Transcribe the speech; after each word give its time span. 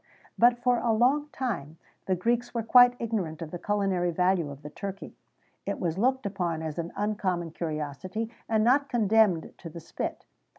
[XVII 0.01 0.37
102] 0.37 0.39
But 0.57 0.63
for 0.63 0.77
a 0.79 0.91
long 0.93 1.27
time 1.27 1.77
the 2.07 2.15
Greeks 2.15 2.55
were 2.55 2.63
quite 2.63 2.95
ignorant 2.99 3.39
of 3.43 3.51
the 3.51 3.59
culinary 3.59 4.09
value 4.09 4.49
of 4.49 4.63
the 4.63 4.71
turkey; 4.71 5.15
it 5.67 5.79
was 5.79 5.99
looked 5.99 6.25
upon 6.25 6.63
as 6.63 6.79
an 6.79 6.91
uncommon 6.95 7.51
curiosity, 7.51 8.31
and 8.49 8.63
not 8.63 8.89
condemned 8.89 9.53
to 9.59 9.69
the 9.69 9.79
spit. 9.79 10.25